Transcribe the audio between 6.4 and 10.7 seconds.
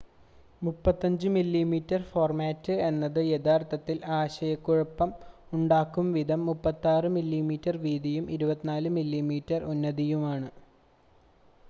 36mm വീതിയും 24mm ഉന്നതിയുമാണ്